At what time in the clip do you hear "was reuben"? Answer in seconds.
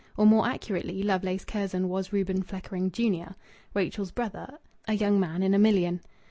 1.87-2.41